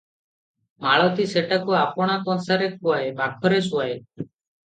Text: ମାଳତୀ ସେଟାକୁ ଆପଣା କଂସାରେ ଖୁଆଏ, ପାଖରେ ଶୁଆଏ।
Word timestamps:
ମାଳତୀ 0.85 1.25
ସେଟାକୁ 1.33 1.75
ଆପଣା 1.81 2.15
କଂସାରେ 2.29 2.69
ଖୁଆଏ, 2.79 3.11
ପାଖରେ 3.21 3.63
ଶୁଆଏ। 3.67 3.93